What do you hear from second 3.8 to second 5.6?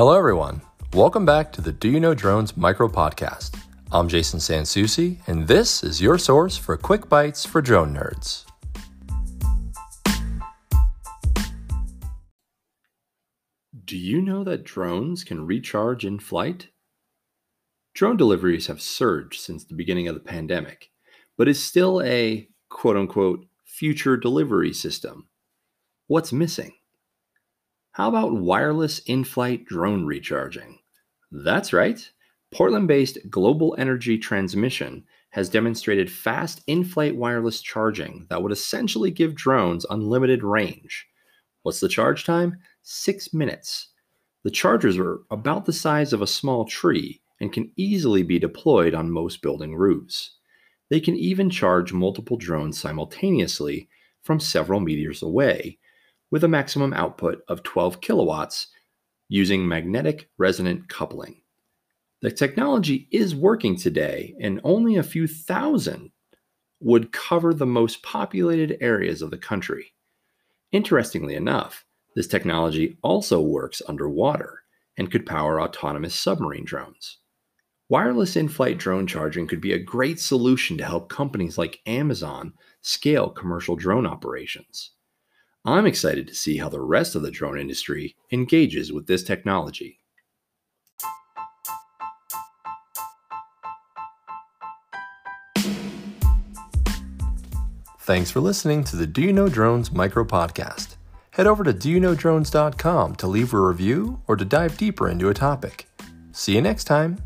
I'm Jason Sansusi, and